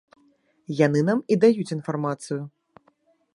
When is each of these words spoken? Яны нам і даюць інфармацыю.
Яны 0.85 1.03
нам 1.09 1.21
і 1.35 1.37
даюць 1.43 1.67
інфармацыю. 1.77 2.41